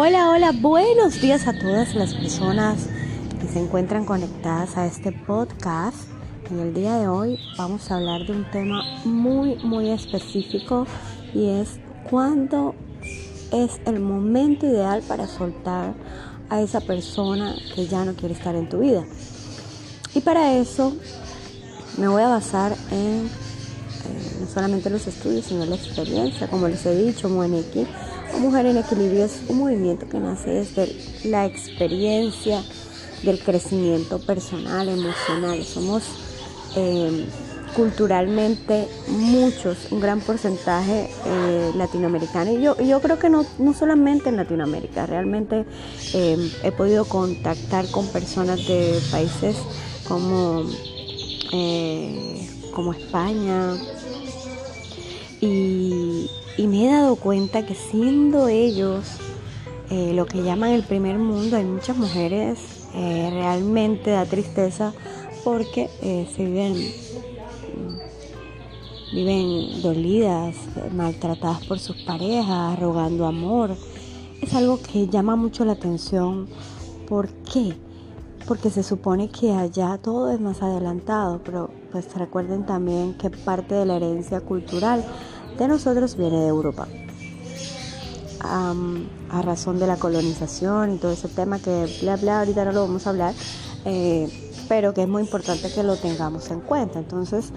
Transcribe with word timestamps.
Hola, 0.00 0.30
hola, 0.30 0.52
buenos 0.52 1.20
días 1.20 1.48
a 1.48 1.58
todas 1.58 1.96
las 1.96 2.14
personas 2.14 2.86
que 3.40 3.48
se 3.48 3.58
encuentran 3.58 4.04
conectadas 4.04 4.76
a 4.76 4.86
este 4.86 5.10
podcast. 5.10 5.96
En 6.48 6.60
el 6.60 6.72
día 6.72 6.98
de 6.98 7.08
hoy 7.08 7.36
vamos 7.56 7.90
a 7.90 7.96
hablar 7.96 8.24
de 8.24 8.30
un 8.30 8.48
tema 8.52 8.80
muy, 9.04 9.56
muy 9.56 9.90
específico 9.90 10.86
y 11.34 11.48
es 11.48 11.80
cuándo 12.08 12.76
es 13.50 13.80
el 13.86 13.98
momento 13.98 14.66
ideal 14.66 15.02
para 15.02 15.26
soltar 15.26 15.94
a 16.48 16.60
esa 16.60 16.80
persona 16.80 17.56
que 17.74 17.88
ya 17.88 18.04
no 18.04 18.14
quiere 18.14 18.34
estar 18.34 18.54
en 18.54 18.68
tu 18.68 18.78
vida. 18.78 19.04
Y 20.14 20.20
para 20.20 20.52
eso 20.58 20.96
me 21.96 22.06
voy 22.06 22.22
a 22.22 22.28
basar 22.28 22.72
en 22.92 23.26
eh, 23.26 24.36
no 24.40 24.46
solamente 24.46 24.90
los 24.90 25.08
estudios, 25.08 25.46
sino 25.46 25.66
la 25.66 25.74
experiencia. 25.74 26.46
Como 26.46 26.68
les 26.68 26.86
he 26.86 26.94
dicho, 26.94 27.28
Mueneki 27.28 27.84
Mujer 28.36 28.66
en 28.66 28.76
Equilibrio 28.76 29.24
es 29.24 29.40
un 29.48 29.58
movimiento 29.58 30.08
que 30.08 30.18
nace 30.20 30.50
desde 30.50 30.94
la 31.24 31.46
experiencia 31.46 32.62
del 33.22 33.40
crecimiento 33.40 34.20
personal, 34.20 34.88
emocional. 34.88 35.64
Somos 35.64 36.04
eh, 36.76 37.26
culturalmente 37.74 38.86
muchos, 39.08 39.90
un 39.90 40.00
gran 40.00 40.20
porcentaje 40.20 41.10
eh, 41.26 41.72
latinoamericano. 41.74 42.52
Y 42.52 42.62
yo, 42.62 42.76
yo 42.80 43.00
creo 43.00 43.18
que 43.18 43.28
no, 43.28 43.44
no 43.58 43.74
solamente 43.74 44.28
en 44.28 44.36
Latinoamérica, 44.36 45.06
realmente 45.06 45.64
eh, 46.14 46.52
he 46.62 46.70
podido 46.70 47.06
contactar 47.06 47.90
con 47.90 48.06
personas 48.08 48.66
de 48.68 49.00
países 49.10 49.56
como, 50.06 50.64
como 52.72 52.92
España 52.92 53.76
y 55.40 56.30
y 56.58 56.66
me 56.66 56.84
he 56.84 56.92
dado 56.92 57.14
cuenta 57.16 57.64
que 57.64 57.74
siendo 57.76 58.48
ellos 58.48 59.04
eh, 59.90 60.12
lo 60.12 60.26
que 60.26 60.42
llaman 60.42 60.72
el 60.72 60.82
primer 60.82 61.16
mundo, 61.18 61.56
hay 61.56 61.64
muchas 61.64 61.96
mujeres 61.96 62.58
eh, 62.94 63.30
realmente 63.32 64.10
da 64.10 64.26
tristeza 64.26 64.92
porque 65.44 65.88
eh, 66.02 66.28
se 66.34 66.44
viven, 66.44 66.74
viven 69.12 69.80
dolidas, 69.82 70.56
maltratadas 70.92 71.64
por 71.64 71.78
sus 71.78 71.96
parejas, 72.02 72.78
rogando 72.78 73.24
amor. 73.24 73.70
Es 74.42 74.52
algo 74.52 74.80
que 74.82 75.06
llama 75.06 75.36
mucho 75.36 75.64
la 75.64 75.72
atención. 75.72 76.48
¿Por 77.08 77.28
qué? 77.28 77.72
Porque 78.48 78.68
se 78.68 78.82
supone 78.82 79.30
que 79.30 79.52
allá 79.52 79.96
todo 79.98 80.32
es 80.32 80.40
más 80.40 80.60
adelantado, 80.60 81.40
pero 81.44 81.70
pues 81.92 82.12
recuerden 82.16 82.66
también 82.66 83.14
que 83.14 83.30
parte 83.30 83.76
de 83.76 83.86
la 83.86 83.96
herencia 83.96 84.40
cultural 84.40 85.04
de 85.58 85.68
nosotros 85.68 86.16
viene 86.16 86.40
de 86.40 86.48
Europa. 86.48 86.86
a 88.40 89.42
razón 89.42 89.78
de 89.78 89.86
la 89.86 89.96
colonización 89.96 90.94
y 90.94 90.98
todo 90.98 91.12
ese 91.12 91.28
tema 91.28 91.58
que 91.58 91.86
bla 92.00 92.16
bla, 92.16 92.38
ahorita 92.38 92.64
no 92.64 92.72
lo 92.72 92.82
vamos 92.82 93.06
a 93.06 93.10
hablar, 93.10 93.34
eh, 93.84 94.28
pero 94.68 94.94
que 94.94 95.02
es 95.02 95.08
muy 95.08 95.22
importante 95.22 95.70
que 95.74 95.82
lo 95.82 95.96
tengamos 95.96 96.50
en 96.50 96.60
cuenta. 96.60 96.98
Entonces, 96.98 97.52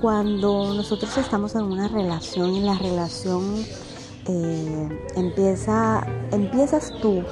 cuando 0.00 0.74
nosotros 0.74 1.16
estamos 1.16 1.54
en 1.54 1.62
una 1.62 1.88
relación 1.88 2.54
y 2.54 2.60
la 2.60 2.76
relación 2.76 3.64
eh, 4.26 5.06
empieza, 5.14 6.06
empiezas 6.32 6.92
tú 7.00 7.22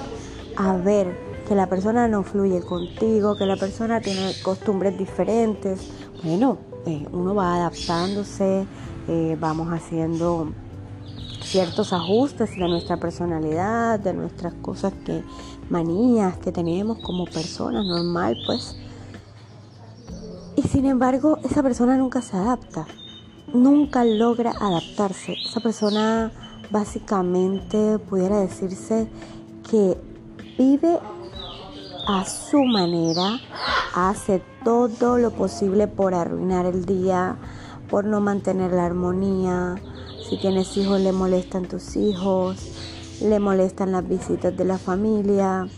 a 0.56 0.76
ver 0.76 1.18
que 1.48 1.54
la 1.54 1.68
persona 1.68 2.08
no 2.08 2.22
fluye 2.22 2.62
contigo, 2.62 3.36
que 3.36 3.44
la 3.44 3.56
persona 3.56 4.00
tiene 4.00 4.32
costumbres 4.42 4.96
diferentes, 4.96 5.80
bueno, 6.22 6.58
eh, 6.86 7.06
uno 7.12 7.34
va 7.34 7.56
adaptándose, 7.56 8.66
eh, 9.08 9.36
vamos 9.38 9.69
haciendo 9.72 10.52
ciertos 11.42 11.92
ajustes 11.92 12.50
de 12.50 12.69
nuestra 12.69 12.97
personalidad, 12.97 13.98
de 14.00 14.14
nuestras 14.14 14.55
cosas 14.55 14.92
que, 15.05 15.22
manías 15.70 16.36
que 16.38 16.52
tenemos 16.52 16.98
como 16.98 17.24
personas 17.24 17.84
normal, 17.84 18.36
pues. 18.46 18.77
Y 20.56 20.62
sin 20.62 20.86
embargo, 20.86 21.39
esa 21.45 21.62
persona 21.62 21.96
nunca 21.96 22.23
se 22.23 22.36
adapta, 22.36 22.86
nunca 23.52 24.05
logra 24.05 24.52
adaptarse. 24.52 25.34
Esa 25.45 25.61
persona 25.61 26.30
básicamente 26.70 27.98
pudiera 27.98 28.40
decirse 28.40 29.08
que 29.68 29.98
vive 30.58 30.98
a 32.07 32.24
su 32.24 32.62
manera, 32.62 33.39
hace 33.95 34.42
todo 34.62 35.18
lo 35.18 35.30
posible 35.30 35.89
por 35.89 36.14
arruinar 36.14 36.67
el 36.67 36.84
día, 36.84 37.36
por 37.94 38.06
no 38.06 38.20
mantener 38.20 38.72
la 38.72 38.86
armonía. 38.86 39.77
Si 40.28 40.36
tienes 40.36 40.77
hijos, 40.77 41.00
le 41.00 41.12
molestan 41.12 41.68
tus 41.68 41.94
hijos, 41.94 42.56
le 43.22 43.38
molestan 43.38 43.92
las 43.92 44.08
visitas 44.08 44.56
de 44.56 44.64
la 44.64 44.78
familia. 44.78 45.68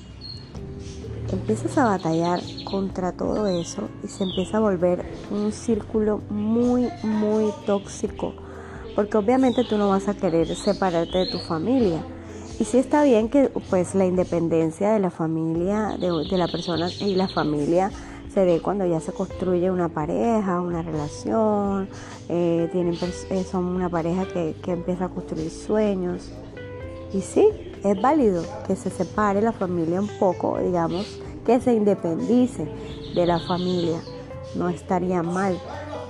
Empiezas 1.31 1.76
a 1.76 1.84
batallar 1.84 2.41
contra 2.65 3.12
todo 3.12 3.47
eso 3.47 3.91
y 4.03 4.09
se 4.09 4.25
empieza 4.25 4.56
a 4.56 4.60
volver 4.60 5.05
un 5.31 5.53
círculo 5.53 6.22
muy, 6.31 6.88
muy 7.03 7.53
tóxico. 7.66 8.32
Porque 8.94 9.19
obviamente 9.19 9.65
tú 9.65 9.76
no 9.76 9.91
vas 9.91 10.09
a 10.09 10.15
querer 10.15 10.47
separarte 10.56 11.19
de 11.19 11.26
tu 11.26 11.38
familia. 11.41 12.03
Y 12.59 12.65
sí 12.65 12.78
está 12.78 13.05
bien 13.05 13.28
que 13.28 13.50
pues 13.69 13.94
la 13.94 14.06
independencia 14.06 14.91
de 14.93 15.00
la 15.00 15.10
familia, 15.10 15.99
de, 16.00 16.10
de 16.31 16.38
la 16.38 16.49
persona 16.49 16.88
y 16.99 17.15
la 17.15 17.28
familia 17.28 17.91
se 18.37 18.45
ve 18.45 18.61
cuando 18.61 18.85
ya 18.85 19.01
se 19.01 19.13
construye 19.13 19.71
una 19.71 19.89
pareja, 19.89 20.61
una 20.61 20.83
relación, 20.83 21.89
eh, 22.29 22.69
tienen, 22.71 22.95
eh, 23.31 23.45
son 23.51 23.65
una 23.65 23.89
pareja 23.89 24.27
que, 24.27 24.55
que 24.63 24.73
empieza 24.73 25.07
a 25.07 25.09
construir 25.09 25.51
sueños. 25.51 26.31
Y 27.15 27.23
sí, 27.23 27.49
es 27.83 28.03
válido 28.03 28.45
que 28.67 28.77
se 28.77 28.91
separe 28.91 29.41
la 29.41 29.53
familia 29.53 30.03
un 30.03 30.11
poco, 30.19 30.59
digamos, 30.59 31.19
que 31.47 31.59
se 31.61 31.73
independice 31.73 32.69
de 33.15 33.25
la 33.25 33.39
familia. 33.39 34.03
No 34.55 34.69
estaría 34.69 35.23
mal. 35.23 35.59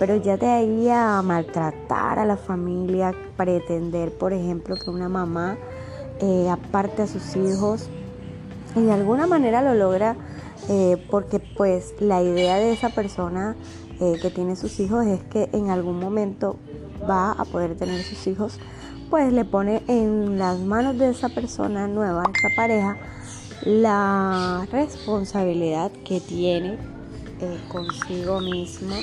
Pero 0.01 0.17
ya 0.17 0.37
de 0.37 0.49
ahí 0.49 0.89
a 0.89 1.23
maltratar 1.23 2.19
a 2.19 2.25
la 2.25 2.37
familia, 2.37 3.15
pretender, 3.37 4.11
por 4.11 4.33
ejemplo, 4.33 4.75
que 4.75 4.91
una 4.91 5.09
mamá 5.09 5.59
eh, 6.19 6.49
aparte 6.51 7.03
a 7.03 7.07
sus 7.07 7.37
hijos 7.37 7.89
y 8.75 8.83
de 8.83 8.93
alguna 8.93 9.29
manera 9.29 9.63
lo 9.63 9.75
logra 9.75 10.17
eh, 10.69 10.97
porque 11.10 11.38
pues 11.38 11.94
la 12.00 12.22
idea 12.22 12.56
de 12.56 12.72
esa 12.72 12.91
persona 12.91 13.56
eh, 14.00 14.15
que 14.21 14.31
tiene 14.31 14.56
sus 14.56 14.78
hijos 14.81 15.06
es 15.06 15.22
que 15.25 15.49
en 15.53 15.71
algún 15.71 16.00
momento 16.00 16.59
va 17.09 17.32
a 17.32 17.44
poder 17.44 17.77
tener 17.77 18.03
sus 18.03 18.27
hijos, 18.27 18.59
pues 19.09 19.32
le 19.32 19.44
pone 19.44 19.82
en 19.87 20.38
las 20.38 20.59
manos 20.59 20.99
de 20.99 21.10
esa 21.10 21.28
persona 21.28 21.87
nueva, 21.87 22.25
esa 22.34 22.54
pareja, 22.56 22.99
la 23.65 24.66
responsabilidad 24.72 25.91
que 26.04 26.21
tiene 26.21 26.78
eh, 27.41 27.59
consigo 27.69 28.41
misma, 28.41 28.97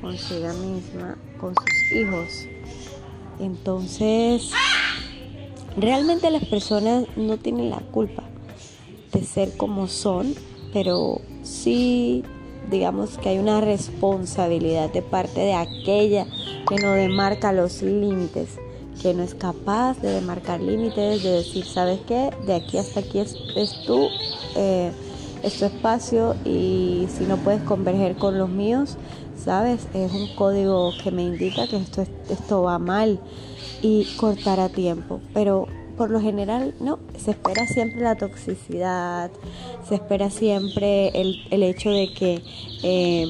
consigo 0.00 0.48
misma, 0.54 1.16
con 1.38 1.54
sus 1.54 1.92
hijos. 1.92 2.48
Entonces, 3.38 4.50
realmente 5.76 6.30
las 6.30 6.44
personas 6.46 7.04
no 7.16 7.36
tienen 7.36 7.70
la 7.70 7.80
culpa 7.80 8.22
de 9.12 9.24
ser 9.24 9.56
como 9.56 9.88
son 9.88 10.34
pero 10.74 11.20
sí 11.44 12.24
digamos 12.70 13.16
que 13.18 13.30
hay 13.30 13.38
una 13.38 13.60
responsabilidad 13.60 14.92
de 14.92 15.00
parte 15.00 15.40
de 15.40 15.54
aquella 15.54 16.26
que 16.68 16.76
no 16.76 16.92
demarca 16.92 17.52
los 17.52 17.82
límites, 17.82 18.58
que 19.00 19.14
no 19.14 19.22
es 19.22 19.34
capaz 19.34 20.00
de 20.00 20.10
demarcar 20.10 20.60
límites, 20.60 21.22
de 21.22 21.30
decir, 21.30 21.64
¿sabes 21.64 22.00
qué? 22.06 22.30
De 22.46 22.54
aquí 22.54 22.78
hasta 22.78 23.00
aquí 23.00 23.20
es, 23.20 23.36
tú, 23.86 24.08
eh, 24.56 24.90
es 25.42 25.58
tu 25.58 25.66
espacio 25.66 26.34
y 26.44 27.06
si 27.16 27.24
no 27.24 27.36
puedes 27.36 27.62
converger 27.62 28.16
con 28.16 28.38
los 28.38 28.48
míos, 28.48 28.96
¿sabes? 29.36 29.86
Es 29.94 30.12
un 30.12 30.34
código 30.34 30.92
que 31.02 31.10
me 31.10 31.22
indica 31.22 31.68
que 31.68 31.76
esto, 31.76 32.04
esto 32.30 32.62
va 32.62 32.78
mal 32.78 33.20
y 33.82 34.06
cortar 34.16 34.58
a 34.58 34.70
tiempo, 34.70 35.20
pero 35.34 35.68
por 35.96 36.10
lo 36.10 36.20
general 36.20 36.74
no, 36.80 36.98
se 37.16 37.32
espera 37.32 37.66
siempre 37.66 38.00
la 38.00 38.16
toxicidad, 38.16 39.30
se 39.88 39.96
espera 39.96 40.30
siempre 40.30 41.08
el, 41.08 41.36
el 41.50 41.62
hecho 41.62 41.90
de 41.90 42.12
que 42.12 42.42
eh, 42.82 43.26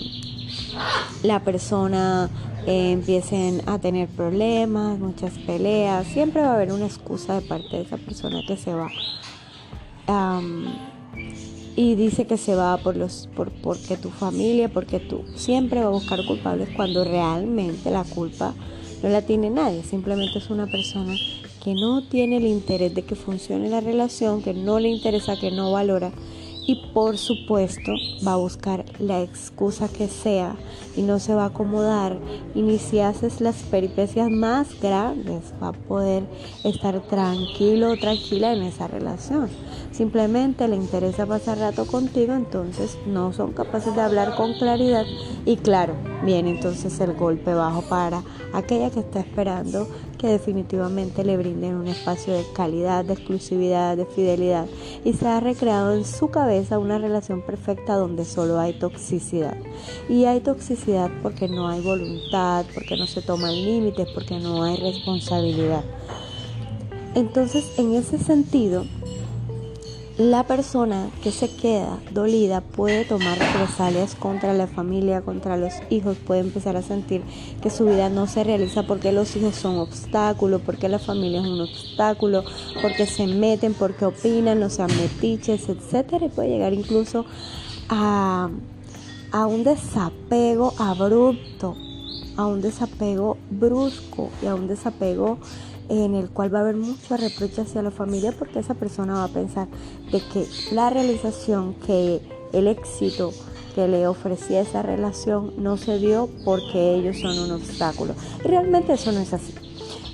la 1.22 1.40
persona 1.40 2.31
eh, 2.66 2.93
empiecen 2.93 3.62
a 3.66 3.78
tener 3.78 4.08
problemas, 4.08 4.99
muchas 4.99 5.38
peleas, 5.38 6.06
siempre 6.06 6.43
va 6.43 6.52
a 6.52 6.55
haber 6.55 6.72
una 6.72 6.87
excusa 6.87 7.40
de 7.40 7.46
parte 7.46 7.76
de 7.76 7.82
esa 7.82 7.99
persona 7.99 8.43
que 8.46 8.56
se 8.56 8.72
va. 8.75 8.88
y 11.76 11.94
dice 11.96 12.26
que 12.26 12.37
se 12.37 12.55
va 12.55 12.76
por 12.78 12.96
los 12.96 13.28
por 13.34 13.50
porque 13.50 13.96
tu 13.96 14.11
familia, 14.11 14.69
porque 14.69 15.00
tú 15.00 15.25
siempre 15.34 15.81
va 15.81 15.87
a 15.87 15.90
buscar 15.90 16.25
culpables 16.25 16.69
cuando 16.76 17.05
realmente 17.05 17.90
la 17.90 18.05
culpa 18.05 18.55
no 19.02 19.08
la 19.11 19.22
tiene 19.22 19.50
nadie, 19.50 19.82
simplemente 19.82 20.38
es 20.38 20.49
una 20.49 20.66
persona 20.66 21.14
que 21.64 21.75
no 21.75 22.02
tiene 22.02 22.37
el 22.37 22.46
interés 22.46 22.94
de 22.94 23.02
que 23.02 23.14
funcione 23.14 23.70
la 23.70 23.81
relación, 23.81 24.43
que 24.43 24.52
no 24.52 24.78
le 24.78 24.90
interesa, 24.90 25.40
que 25.40 25.50
no 25.50 25.72
valora 25.72 26.12
y 26.66 26.76
por 26.93 27.19
supuesto 27.19 27.93
va 28.26 28.34
a 28.34 28.37
buscar 28.37 28.84
la 28.99 29.22
excusa 29.22 29.88
que 29.88 30.08
sea 30.08 30.56
y 30.96 31.02
no 31.02 31.19
se 31.19 31.34
va 31.34 31.44
a 31.44 31.49
acomodar 31.49 32.19
y 32.55 32.62
ni 32.62 32.78
si 32.78 33.00
haces 33.00 33.40
las 33.40 33.56
peripecias 33.56 34.31
más 34.31 34.81
grandes 34.81 35.52
va 35.62 35.69
a 35.69 35.72
poder 35.72 36.25
estar 36.64 37.00
tranquilo 37.02 37.93
o 37.93 37.96
tranquila 37.96 38.52
en 38.52 38.62
esa 38.62 38.87
relación. 38.87 39.49
Simplemente 39.94 40.67
le 40.67 40.75
interesa 40.75 41.25
pasar 41.25 41.58
rato 41.58 41.87
contigo, 41.87 42.35
entonces 42.35 42.99
no 43.06 43.32
son 43.32 43.52
capaces 43.52 43.94
de 43.94 44.00
hablar 44.00 44.35
con 44.35 44.55
claridad 44.55 45.05
y 45.46 45.56
claro, 45.56 45.94
viene 46.25 46.50
entonces 46.50 46.99
el 46.99 47.12
golpe 47.12 47.55
bajo 47.55 47.82
para 47.82 48.25
aquella 48.52 48.91
que 48.91 48.99
está 48.99 49.20
esperando 49.20 49.87
que 50.19 50.26
definitivamente 50.26 51.23
le 51.23 51.37
brinden 51.37 51.76
un 51.76 51.87
espacio 51.87 52.35
de 52.35 52.44
calidad, 52.56 53.05
de 53.05 53.12
exclusividad, 53.12 53.96
de 53.96 54.05
fidelidad 54.05 54.67
y 55.05 55.12
se 55.12 55.29
ha 55.29 55.38
recreado 55.38 55.94
en 55.94 56.05
su 56.05 56.29
cabeza 56.29 56.81
una 56.81 56.99
relación 56.99 57.43
perfecta 57.43 57.94
donde 57.94 58.25
solo 58.25 58.58
hay 58.58 58.73
toxicidad. 58.73 59.56
Y 60.08 60.25
hay 60.25 60.40
toxicidad 60.40 61.08
porque 61.23 61.47
no 61.47 61.69
hay 61.69 61.81
voluntad, 61.81 62.67
porque 62.75 62.97
no 62.97 63.06
se 63.06 63.23
toman 63.23 63.55
límites, 63.55 64.08
porque 64.12 64.40
no 64.40 64.64
hay 64.64 64.76
responsabilidad. 64.76 65.85
Entonces, 67.14 67.79
en 67.79 67.94
ese 67.94 68.19
sentido, 68.19 68.87
la 70.19 70.44
persona 70.44 71.11
que 71.25 71.32
se 71.32 71.50
queda 71.50 71.99
dolida 72.12 72.61
puede 72.61 73.05
tomar 73.05 73.37
represalias 73.37 74.14
contra 74.14 74.52
la 74.52 74.69
familia, 74.69 75.22
contra 75.22 75.56
los 75.56 75.72
hijos, 75.90 76.16
puede 76.19 76.40
empezar 76.40 76.76
a 76.76 76.82
sentir 76.82 77.22
que 77.61 77.69
su 77.69 77.87
vida 77.87 78.08
no 78.11 78.28
se 78.28 78.44
realiza 78.44 78.84
porque 78.84 79.11
los 79.11 79.34
hijos 79.34 79.56
son 79.56 79.76
obstáculos, 79.76 80.61
porque 80.64 80.88
la 80.88 81.00
familia 81.00 81.40
es 81.40 81.46
un 81.46 81.62
obstáculo, 81.62 82.44
porque 82.81 83.06
se 83.06 83.26
meten, 83.26 83.75
porque 83.75 84.05
opinan, 84.05 84.61
no 84.61 84.70
sean 84.70 84.90
metiches, 84.96 85.69
etcétera, 85.69 86.26
y 86.26 86.28
puede 86.28 86.50
llegar 86.50 86.72
incluso 86.72 87.26
a, 87.88 88.50
a 89.32 89.46
un 89.46 89.64
desapego 89.64 90.75
abrupto, 90.78 91.75
a 92.37 92.46
un 92.46 92.61
desapego 92.61 93.37
brusco 93.50 94.31
y 94.40 94.46
a 94.46 94.55
un 94.55 94.69
desapego 94.69 95.38
en 95.88 96.14
el 96.14 96.31
cual 96.31 96.54
va 96.54 96.58
a 96.58 96.62
haber 96.62 96.76
mucho 96.76 97.16
reproche 97.16 97.62
hacia 97.62 97.82
la 97.82 97.90
familia 97.90 98.32
porque 98.32 98.58
esa 98.58 98.75
persona 98.75 99.14
va 99.14 99.25
a 99.25 99.28
pensar 99.28 99.69
de 100.10 100.20
que 100.20 100.46
la 100.72 100.90
realización, 100.90 101.75
que 101.75 102.20
el 102.52 102.69
éxito 102.69 103.32
que 103.75 103.88
le 103.88 104.06
ofrecía 104.06 104.60
esa 104.60 104.82
relación 104.82 105.52
no 105.58 105.76
se 105.76 105.98
dio 105.98 106.28
porque 106.44 106.94
ellos 106.94 107.19
son 107.19 107.38
un 107.38 107.50
obstáculo. 107.50 108.14
Y 108.44 108.48
realmente 108.48 108.92
eso 108.92 109.10
no 109.12 109.20
es 109.20 109.32
así. 109.32 109.52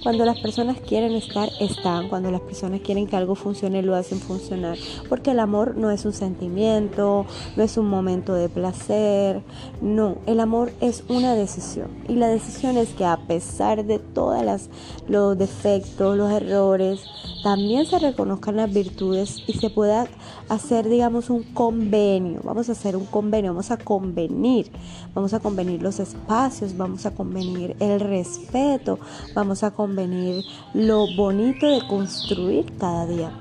Cuando 0.02 0.25
las 0.25 0.41
personas 0.41 0.79
quieren 0.81 1.12
estar, 1.12 1.50
están. 1.61 2.08
Cuando 2.08 2.31
las 2.31 2.41
personas 2.41 2.81
quieren 2.81 3.06
que 3.06 3.17
algo 3.17 3.35
funcione, 3.35 3.82
lo 3.82 3.94
hacen 3.94 4.19
funcionar. 4.19 4.79
Porque 5.11 5.32
el 5.32 5.41
amor 5.41 5.76
no 5.76 5.91
es 5.91 6.06
un 6.06 6.14
sentimiento, 6.14 7.26
no 7.55 7.62
es 7.62 7.76
un 7.76 7.87
momento 7.87 8.32
de 8.32 8.49
placer. 8.49 9.43
No, 9.82 10.17
el 10.25 10.41
amor 10.41 10.73
es 10.81 11.05
una 11.08 11.35
decisión. 11.35 11.88
Y 12.08 12.14
la 12.14 12.29
decisión 12.29 12.79
es 12.79 12.88
que 12.94 13.05
a 13.05 13.19
pesar 13.26 13.85
de 13.85 13.99
todos 13.99 14.70
los 15.06 15.37
defectos, 15.37 16.17
los 16.17 16.32
errores, 16.32 17.05
también 17.43 17.85
se 17.85 17.99
reconozcan 17.99 18.56
las 18.56 18.73
virtudes 18.73 19.43
y 19.47 19.52
se 19.55 19.69
pueda 19.69 20.06
hacer, 20.49 20.88
digamos, 20.88 21.29
un 21.29 21.43
convenio. 21.43 22.41
Vamos 22.43 22.70
a 22.70 22.73
hacer 22.73 22.97
un 22.97 23.05
convenio, 23.05 23.52
vamos 23.52 23.70
a 23.70 23.76
convenir. 23.76 24.70
Vamos 25.14 25.35
a 25.35 25.41
convenir 25.41 25.82
los 25.82 26.00
espacios, 26.00 26.76
vamos 26.76 27.05
a 27.05 27.11
convenir 27.11 27.76
el 27.81 28.00
respeto, 28.00 28.99
vamos 29.35 29.62
a 29.62 29.73
convenir 29.73 29.89
venir 29.94 30.44
lo 30.75 31.06
bonito 31.16 31.66
de 31.66 31.87
construir 31.87 32.72
cada 32.78 33.06
día, 33.06 33.32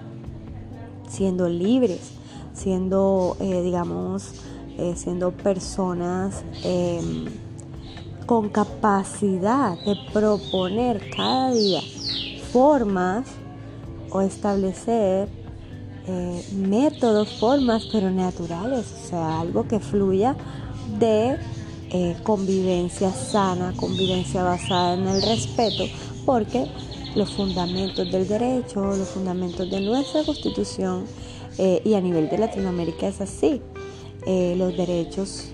siendo 1.07 1.47
libres, 1.49 2.19
siendo, 2.59 3.37
eh, 3.39 3.61
digamos, 3.63 4.33
eh, 4.77 4.93
siendo 4.95 5.31
personas 5.31 6.43
em, 6.63 7.25
con 8.25 8.49
capacidad 8.49 9.77
de 9.83 9.95
proponer 10.13 11.09
cada 11.15 11.51
día 11.51 11.81
formas 12.51 13.27
o 14.11 14.21
establecer 14.21 15.29
eh, 16.07 16.45
métodos, 16.55 17.29
formas, 17.39 17.87
pero 17.91 18.09
naturales, 18.09 18.85
o 19.03 19.07
sea, 19.07 19.39
algo 19.41 19.67
que 19.67 19.79
fluya 19.79 20.35
de 20.99 21.37
convivencia 22.23 23.11
sana, 23.11 23.73
convivencia 23.75 24.43
basada 24.43 24.93
en 24.93 25.07
el 25.07 25.23
respeto, 25.23 25.85
porque 26.29 26.67
los 27.15 27.31
fundamentos 27.31 28.11
del 28.11 28.27
derecho, 28.27 28.81
los 28.81 29.09
fundamentos 29.09 29.67
de 29.67 29.81
nuestra 29.81 30.23
constitución 30.23 31.05
eh, 31.57 31.81
y 31.83 31.95
a 31.95 32.01
nivel 32.01 32.29
de 32.29 32.37
Latinoamérica 32.37 33.07
es 33.07 33.19
así. 33.19 33.63
Eh, 34.27 34.53
los 34.55 34.77
derechos 34.77 35.47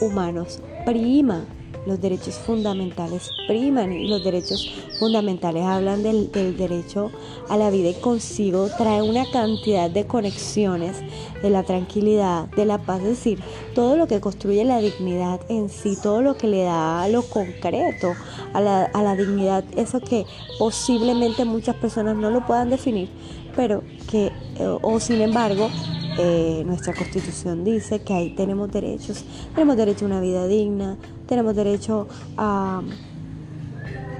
humanos 0.00 0.60
priman 0.84 1.44
los 1.86 2.00
derechos 2.00 2.34
fundamentales 2.34 3.30
priman 3.46 3.92
y 3.92 4.08
los 4.08 4.22
derechos 4.22 4.70
fundamentales 4.98 5.64
hablan 5.64 6.02
del, 6.02 6.30
derecho 6.56 7.10
a 7.48 7.56
la 7.56 7.70
vida 7.70 7.90
y 7.90 7.94
consigo 7.94 8.68
trae 8.76 9.02
una 9.02 9.24
cantidad 9.30 9.88
de 9.90 10.06
conexiones 10.06 10.96
de 11.42 11.50
la 11.50 11.62
tranquilidad, 11.62 12.46
de 12.56 12.64
la 12.64 12.78
paz, 12.78 13.00
es 13.02 13.08
decir, 13.08 13.38
todo 13.74 13.96
lo 13.96 14.06
que 14.06 14.20
construye 14.20 14.64
la 14.64 14.80
dignidad 14.80 15.40
en 15.48 15.68
sí, 15.68 15.96
todo 16.02 16.22
lo 16.22 16.36
que 16.36 16.48
le 16.48 16.62
da 16.64 17.08
lo 17.08 17.22
concreto 17.22 18.14
a 18.52 18.60
la, 18.60 18.84
a 18.84 19.02
la 19.02 19.14
dignidad, 19.14 19.64
eso 19.76 20.00
que 20.00 20.26
posiblemente 20.58 21.44
muchas 21.44 21.76
personas 21.76 22.16
no 22.16 22.30
lo 22.30 22.44
puedan 22.46 22.70
definir, 22.70 23.08
pero 23.54 23.82
que, 24.10 24.26
eh, 24.26 24.78
o 24.82 25.00
sin 25.00 25.20
embargo, 25.20 25.70
eh, 26.18 26.62
nuestra 26.66 26.94
constitución 26.94 27.64
dice 27.64 28.00
que 28.00 28.14
ahí 28.14 28.30
tenemos 28.30 28.70
derechos, 28.70 29.24
tenemos 29.54 29.76
derecho 29.76 30.04
a 30.04 30.08
una 30.08 30.20
vida 30.20 30.46
digna, 30.46 30.96
tenemos 31.26 31.54
derecho 31.54 32.08
a, 32.36 32.82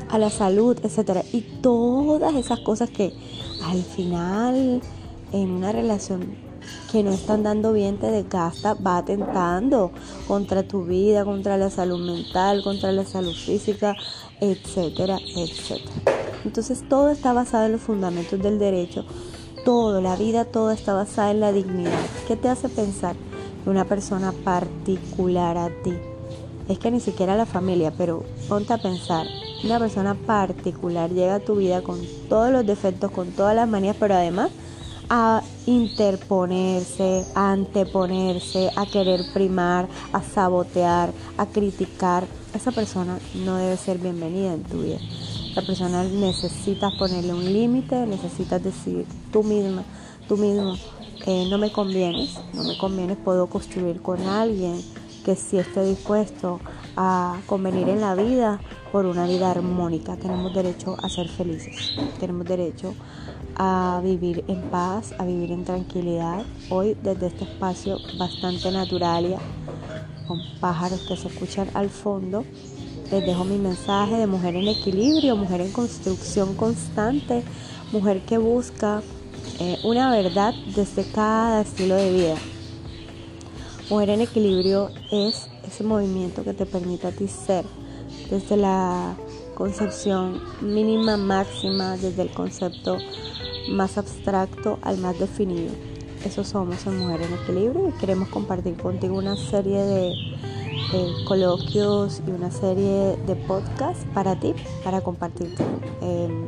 a 0.09 0.19
la 0.19 0.31
salud, 0.31 0.79
etcétera, 0.83 1.23
y 1.33 1.41
todas 1.41 2.35
esas 2.35 2.61
cosas 2.61 2.91
que 2.91 3.13
al 3.65 3.83
final 3.83 4.81
en 5.33 5.51
una 5.51 5.73
relación 5.73 6.47
que 6.91 7.03
no 7.03 7.13
están 7.13 7.43
dando 7.43 7.73
bien 7.73 7.99
te 7.99 8.11
desgasta, 8.11 8.75
va 8.75 8.99
atentando 8.99 9.93
contra 10.27 10.67
tu 10.67 10.85
vida, 10.85 11.25
contra 11.25 11.57
la 11.57 11.71
salud 11.71 12.05
mental, 12.05 12.63
contra 12.63 12.93
la 12.93 13.05
salud 13.05 13.35
física, 13.35 13.95
etcétera, 14.41 15.19
etcétera. 15.19 15.91
Entonces 16.45 16.89
todo 16.89 17.11
está 17.11 17.33
basado 17.33 17.67
en 17.67 17.73
los 17.73 17.81
fundamentos 17.81 18.41
del 18.41 18.59
derecho, 18.59 19.05
todo, 19.67 20.01
la 20.01 20.15
vida 20.15 20.45
toda 20.45 20.73
está 20.73 20.95
basada 20.95 21.33
en 21.33 21.41
la 21.41 21.51
dignidad. 21.51 22.07
¿Qué 22.29 22.37
te 22.37 22.49
hace 22.49 22.69
pensar 22.69 23.17
que 23.65 23.69
una 23.69 23.85
persona 23.85 24.31
particular 24.31 25.59
a 25.59 25.71
ti? 25.83 25.93
Es 26.69 26.79
que 26.79 26.93
ni 26.93 27.01
siquiera 27.01 27.35
la 27.35 27.47
familia, 27.47 27.93
pero 27.99 28.23
ponte 28.49 28.73
a 28.73 28.79
pensar, 28.79 29.27
una 29.65 29.81
persona 29.81 30.15
particular 30.15 31.11
llega 31.11 31.35
a 31.35 31.41
tu 31.41 31.57
vida 31.57 31.83
con 31.83 31.99
todos 32.29 32.53
los 32.53 32.65
defectos, 32.65 33.11
con 33.11 33.33
todas 33.33 33.57
las 33.57 33.69
manías, 33.69 33.97
pero 33.99 34.15
además 34.15 34.53
a 35.11 35.43
interponerse, 35.67 37.25
a 37.35 37.51
anteponerse, 37.51 38.71
a 38.77 38.87
querer 38.87 39.21
primar, 39.35 39.89
a 40.13 40.23
sabotear, 40.23 41.11
a 41.39 41.47
criticar. 41.47 42.25
Esa 42.55 42.71
persona 42.71 43.19
no 43.45 43.57
debe 43.57 43.77
ser 43.77 43.99
bienvenida 43.99 44.55
en 44.55 44.63
tu 44.63 44.83
vida. 44.83 44.99
La 45.57 45.63
persona 45.63 46.05
necesitas 46.05 46.93
ponerle 46.97 47.33
un 47.33 47.51
límite, 47.51 48.07
necesitas 48.07 48.63
decir 48.63 49.07
tú 49.33 49.43
misma, 49.43 49.85
tú 50.29 50.37
mismo, 50.37 50.75
eh, 51.25 51.47
no 51.49 51.57
me 51.57 51.73
convienes, 51.73 52.39
no 52.53 52.63
me 52.63 52.77
convienes, 52.77 53.17
puedo 53.17 53.47
construir 53.47 54.03
con 54.03 54.21
alguien 54.21 54.79
que 55.25 55.35
sí 55.35 55.57
esté 55.57 55.83
dispuesto 55.83 56.61
a 56.95 57.41
convenir 57.47 57.89
en 57.89 58.03
la 58.03 58.15
vida 58.15 58.61
por 58.93 59.07
una 59.07 59.27
vida 59.27 59.51
armónica. 59.51 60.19
Tenemos 60.19 60.53
derecho 60.53 60.95
a 61.03 61.09
ser 61.09 61.27
felices, 61.27 61.97
tenemos 62.21 62.47
derecho 62.47 62.95
a 63.57 64.03
vivir 64.05 64.45
en 64.49 64.61
paz, 64.65 65.15
a 65.19 65.25
vivir 65.25 65.53
en 65.53 65.65
tranquilidad. 65.65 66.45
Hoy 66.69 66.99
desde 67.03 67.29
este 67.29 67.45
espacio 67.45 67.97
bastante 68.19 68.71
natural, 68.71 69.37
con 70.29 70.39
pájaros 70.61 71.01
que 71.09 71.17
se 71.17 71.29
escuchan 71.29 71.71
al 71.73 71.89
fondo, 71.89 72.45
les 73.11 73.25
dejo 73.25 73.45
mi 73.45 73.59
mensaje 73.59 74.17
de 74.17 74.27
mujer 74.27 74.57
en 74.57 74.69
equilibrio, 74.69 75.37
mujer 75.37 75.61
en 75.61 75.73
construcción 75.73 76.55
constante, 76.55 77.43
mujer 77.93 78.23
que 78.23 78.39
busca 78.39 79.03
eh, 79.61 79.79
una 79.85 80.11
verdad 80.11 80.55
desde 80.75 81.05
cada 81.05 81.63
estilo 81.63 81.95
de 81.95 82.13
vida. 82.13 82.35
Mujer 83.91 84.11
en 84.11 84.23
equilibrio 84.23 84.91
es 85.13 85.49
ese 85.67 85.85
movimiento 85.85 86.43
que 86.43 86.53
te 86.53 86.67
permite 86.67 87.07
a 87.07 87.13
ti 87.13 87.29
ser 87.29 87.65
desde 88.31 88.57
la 88.57 89.15
concepción 89.55 90.41
mínima 90.61 91.17
máxima, 91.17 91.97
desde 91.97 92.23
el 92.23 92.31
concepto 92.31 92.99
más 93.71 93.99
abstracto 93.99 94.79
al 94.83 94.99
más 94.99 95.19
definido. 95.19 95.73
Eso 96.25 96.43
somos 96.43 96.85
en 96.87 96.99
Mujer 96.99 97.23
en 97.23 97.35
Equilibrio 97.35 97.89
y 97.89 97.93
queremos 98.01 98.29
compartir 98.29 98.77
contigo 98.77 99.17
una 99.17 99.37
serie 99.37 99.79
de 99.79 100.13
coloquios 101.27 102.23
y 102.27 102.31
una 102.31 102.51
serie 102.51 103.17
de 103.27 103.37
podcasts 103.47 104.07
para 104.15 104.39
ti, 104.39 104.55
para 104.85 105.01
compartirte. 105.01 105.63
Em, 106.01 106.47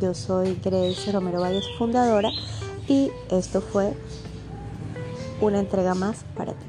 yo 0.00 0.14
soy 0.14 0.58
Grace 0.62 1.10
Romero 1.12 1.40
Valles, 1.40 1.64
fundadora, 1.78 2.30
y 2.88 3.10
esto 3.30 3.60
fue 3.60 3.94
una 5.40 5.60
entrega 5.60 5.94
más 5.94 6.24
para 6.36 6.52
ti. 6.52 6.66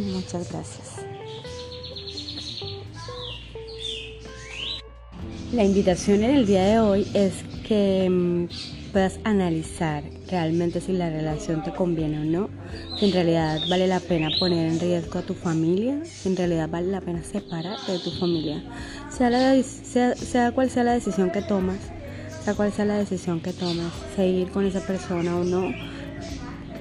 Muchas 0.00 0.50
gracias. 0.50 1.10
La 5.52 5.64
invitación 5.64 6.22
en 6.22 6.30
el 6.30 6.46
día 6.46 6.64
de 6.64 6.78
hoy 6.78 7.10
es 7.12 7.32
que 7.70 8.10
mm, 8.10 8.92
puedas 8.92 9.20
analizar 9.22 10.02
realmente 10.28 10.80
si 10.80 10.92
la 10.92 11.08
relación 11.08 11.62
te 11.62 11.70
conviene 11.70 12.18
o 12.18 12.24
no, 12.24 12.50
si 12.98 13.04
en 13.04 13.12
realidad 13.12 13.60
vale 13.68 13.86
la 13.86 14.00
pena 14.00 14.28
poner 14.40 14.66
en 14.66 14.80
riesgo 14.80 15.20
a 15.20 15.22
tu 15.22 15.34
familia, 15.34 16.00
si 16.04 16.30
en 16.30 16.36
realidad 16.36 16.68
vale 16.68 16.88
la 16.88 17.00
pena 17.00 17.22
separarte 17.22 17.92
de 17.92 18.00
tu 18.00 18.10
familia, 18.10 18.60
sea, 19.08 19.54
sea, 19.62 20.50
cual 20.50 20.68
sea 20.68 20.82
la 20.82 20.94
decisión 20.94 21.30
que 21.30 21.42
tomas, 21.42 21.78
sea 22.44 22.54
cual 22.54 22.72
sea 22.72 22.86
la 22.86 22.98
decisión 22.98 23.38
que 23.38 23.52
tomas, 23.52 23.92
seguir 24.16 24.50
con 24.50 24.66
esa 24.66 24.80
persona 24.80 25.36
o 25.36 25.44
no, 25.44 25.72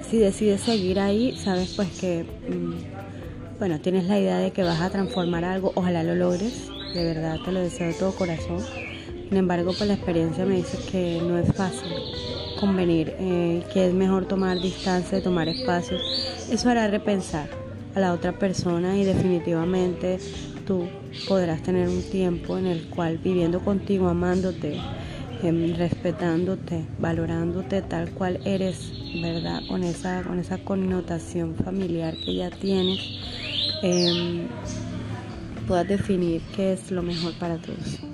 si 0.10 0.18
decides 0.18 0.62
seguir 0.62 1.00
ahí, 1.00 1.38
sabes 1.38 1.74
pues 1.76 1.90
que, 2.00 2.24
mm, 2.24 3.60
bueno, 3.60 3.80
tienes 3.80 4.06
la 4.06 4.20
idea 4.20 4.40
de 4.40 4.50
que 4.50 4.64
vas 4.64 4.82
a 4.82 4.90
transformar 4.90 5.46
algo, 5.46 5.72
ojalá 5.76 6.02
lo 6.02 6.16
logres, 6.16 6.72
de 6.96 7.04
verdad 7.04 7.38
te 7.46 7.52
lo 7.52 7.60
deseo 7.60 7.90
de 7.90 7.94
todo 7.94 8.12
corazón. 8.14 8.89
Sin 9.30 9.38
embargo, 9.38 9.74
pues 9.78 9.88
la 9.88 9.94
experiencia 9.94 10.44
me 10.44 10.56
dice 10.56 10.80
que 10.92 11.22
no 11.22 11.38
es 11.38 11.54
fácil 11.54 11.94
convenir, 12.60 13.14
eh, 13.20 13.64
que 13.72 13.88
es 13.88 13.94
mejor 13.94 14.26
tomar 14.26 14.60
distancia, 14.60 15.22
tomar 15.22 15.48
espacios. 15.48 16.02
Eso 16.50 16.68
hará 16.68 16.88
repensar 16.88 17.48
a 17.94 18.00
la 18.00 18.14
otra 18.14 18.40
persona 18.40 18.98
y 18.98 19.06
definitivamente 19.06 20.18
tú 20.66 20.88
podrás 21.28 21.62
tener 21.62 21.88
un 21.90 22.02
tiempo 22.02 22.58
en 22.58 22.66
el 22.66 22.90
cual 22.90 23.20
viviendo 23.20 23.60
contigo, 23.60 24.08
amándote, 24.08 24.80
em, 25.44 25.76
respetándote, 25.76 26.86
valorándote 26.98 27.84
tal 27.84 28.10
cual 28.10 28.40
eres, 28.46 28.92
¿verdad? 29.22 29.62
Con 29.68 29.84
esa, 29.84 30.24
con 30.24 30.40
esa 30.40 30.58
connotación 30.58 31.54
familiar 31.54 32.16
que 32.18 32.34
ya 32.34 32.50
tienes. 32.50 33.00
Em, 33.84 34.48
puedas 35.68 35.88
definir 35.88 36.42
qué 36.56 36.74
es 36.74 36.90
lo 36.90 37.04
mejor 37.04 37.34
para 37.38 37.58
todos. 37.58 38.09